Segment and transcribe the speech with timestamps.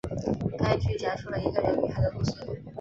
[0.57, 2.31] 该剧讲述了一个人与海的故事。